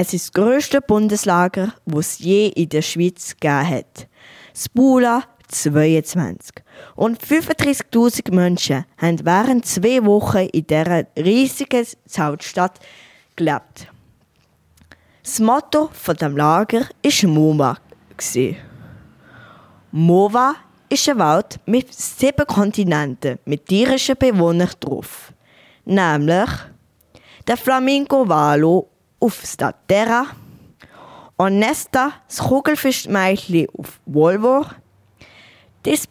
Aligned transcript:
Es 0.00 0.14
ist 0.14 0.26
das 0.26 0.32
grösste 0.32 0.80
Bundeslager, 0.80 1.74
das 1.84 2.06
es 2.06 2.18
je 2.20 2.46
in 2.50 2.68
der 2.68 2.82
Schweiz 2.82 3.34
gegeben 3.34 3.68
hat. 3.68 4.06
Das 4.52 4.68
Bula 4.68 5.24
22. 5.48 6.62
Und 6.94 7.20
35.000 7.20 8.32
Menschen 8.32 8.84
haben 8.96 9.26
während 9.26 9.66
zwei 9.66 10.04
Wochen 10.04 10.46
in 10.52 10.64
dieser 10.68 11.04
riesigen 11.16 11.84
Hauptstadt 12.16 12.78
gelebt. 13.34 13.88
Das 15.24 15.40
Motto 15.40 15.90
von 15.92 16.14
dem 16.14 16.36
Lager 16.36 16.82
war 17.02 17.28
MOVA. 17.28 17.78
MOVA 19.90 20.54
ist 20.88 21.08
ein 21.08 21.18
Wald 21.18 21.58
mit 21.66 21.92
sieben 21.92 22.46
Kontinenten 22.46 23.40
mit 23.46 23.66
tierischen 23.66 24.14
Bewohnern 24.16 24.70
drauf. 24.78 25.32
Nämlich 25.84 26.50
der 27.48 27.56
Flamingo 27.56 28.28
Valo 28.28 28.90
auf 29.20 29.42
Statera, 29.44 30.26
Onesta, 31.36 32.12
das 32.26 32.38
Kugelfischmeitli 32.38 33.68
auf 33.76 34.00
Volvo, 34.06 34.66
das 35.82 36.06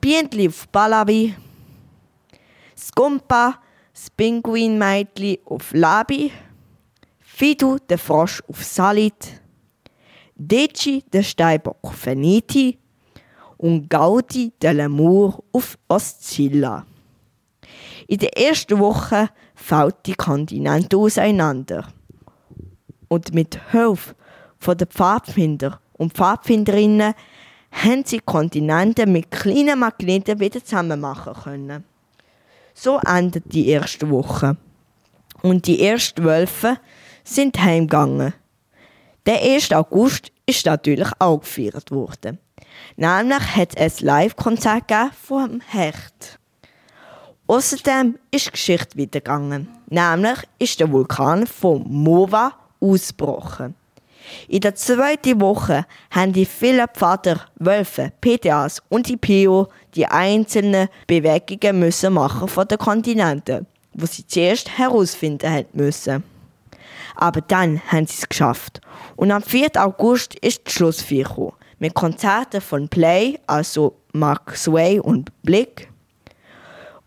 Bientli 0.00 0.48
auf 0.48 0.70
Palavi, 0.70 1.34
das 2.74 2.92
Gumpa, 2.92 3.60
das 3.92 4.10
Pinguinmeitli 4.10 5.40
auf 5.44 5.72
Labi, 5.72 6.32
Fidu, 7.18 7.78
der 7.88 7.98
Frosch 7.98 8.42
auf 8.48 8.64
Salit, 8.64 9.40
Deci, 10.40 11.02
der 11.12 11.24
Steinbock 11.24 11.78
auf 11.82 12.06
Veniti. 12.06 12.78
Und 13.56 13.90
Gaudi, 13.90 14.52
der 14.62 14.72
Lemur 14.72 15.42
auf 15.50 15.76
Oscilla. 15.88 16.86
In 18.06 18.18
der 18.18 18.38
ersten 18.38 18.78
Woche 18.78 19.30
fällt 19.56 19.96
die 20.06 20.14
Kontinente 20.14 20.96
auseinander. 20.96 21.92
Und 23.08 23.34
mit 23.34 23.58
Hilfe 23.70 24.14
der 24.66 24.86
Pfadfinder 24.86 25.80
und 25.94 26.14
Pfadfinderinnen 26.14 27.14
haben 27.70 28.04
sie 28.04 28.20
Kontinente 28.20 29.06
mit 29.06 29.30
kleinen 29.30 29.80
Magneten 29.80 30.40
wieder 30.40 30.64
zusammen 30.64 31.00
machen 31.00 31.34
können. 31.34 31.84
So 32.74 32.98
endet 32.98 33.52
die 33.52 33.68
erste 33.68 34.08
Woche. 34.10 34.56
Und 35.42 35.66
die 35.66 35.82
ersten 35.82 36.24
Wölfe 36.24 36.78
sind 37.24 37.58
heimgegangen. 37.60 38.34
Der 39.26 39.42
1. 39.42 39.72
August 39.72 40.32
ist 40.46 40.66
natürlich 40.66 41.08
auch 41.18 41.40
gefeiert 41.40 41.90
worden. 41.90 42.38
Nämlich 42.96 43.56
hat 43.56 43.76
es 43.76 44.00
ein 44.00 44.06
Live-Konzert 44.06 44.90
vom 45.22 45.60
Hecht. 45.60 46.38
Außerdem 47.46 48.18
ist 48.30 48.46
die 48.46 48.50
Geschichte 48.50 48.98
weitergegangen. 48.98 49.68
Nämlich 49.88 50.38
ist 50.58 50.80
der 50.80 50.90
Vulkan 50.90 51.46
von 51.46 51.84
Mova 51.88 52.52
ausgebrochen. 52.80 53.74
In 54.48 54.60
der 54.60 54.74
zweiten 54.74 55.40
Woche 55.40 55.86
haben 56.10 56.32
die 56.32 56.44
vielen 56.44 56.86
Pfader, 56.88 57.40
Wölfe, 57.56 58.12
PTAs 58.20 58.82
und 58.88 59.08
die 59.08 59.16
PO 59.16 59.68
die 59.94 60.06
einzelnen 60.06 60.88
Bewegungen 61.06 61.78
müssen 61.78 62.12
machen 62.12 62.48
von 62.48 62.68
den 62.68 62.78
Kontinenten, 62.78 63.66
wo 63.94 64.06
sie 64.06 64.26
zuerst 64.26 64.76
herausfinden 64.76 65.64
müssen. 65.72 66.22
Aber 67.16 67.40
dann 67.40 67.80
haben 67.88 68.06
sie 68.06 68.18
es 68.18 68.28
geschafft. 68.28 68.80
Und 69.16 69.30
am 69.32 69.42
4. 69.42 69.70
August 69.76 70.34
ist 70.36 70.66
die 70.66 70.70
Schlussfeier 70.70 71.52
mit 71.78 71.94
Konzerten 71.94 72.60
von 72.60 72.88
Play, 72.88 73.38
also 73.46 73.96
Mark 74.12 74.56
Sway 74.56 75.00
und 75.00 75.30
Blick 75.42 75.88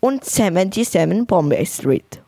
und 0.00 0.24
77 0.24 1.26
Bombay 1.26 1.66
Street. 1.66 2.22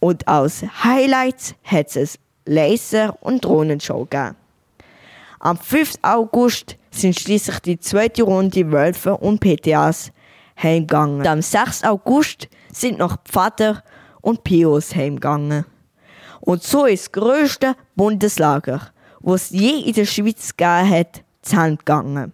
Und 0.00 0.26
als 0.28 0.62
Highlights 0.84 1.54
hat 1.64 1.96
es 1.96 2.18
Laser- 2.46 3.16
und 3.20 3.44
Drohnenshow 3.44 4.04
gegeben. 4.04 4.36
Am 5.40 5.58
5. 5.58 5.96
August 6.02 6.76
sind 6.90 7.18
schließlich 7.18 7.58
die 7.60 7.78
zweite 7.78 8.22
Runde 8.22 8.70
Wölfe 8.72 9.16
und 9.16 9.40
PTAs 9.40 10.10
heimgegangen. 10.62 11.26
Am 11.26 11.42
6. 11.42 11.84
August 11.84 12.48
sind 12.72 12.98
noch 12.98 13.16
Pfader 13.24 13.82
und 14.20 14.44
Pios 14.44 14.94
heimgegangen. 14.94 15.64
Und 16.40 16.62
so 16.62 16.86
ist 16.86 17.06
das 17.06 17.12
grösste 17.12 17.76
Bundeslager, 17.96 18.80
was 19.20 19.50
je 19.50 19.80
in 19.80 19.92
der 19.94 20.04
Schweiz 20.04 20.56
gegeben 20.56 20.90
hat, 20.90 21.24
zu 21.42 21.56
gegangen. 21.76 22.32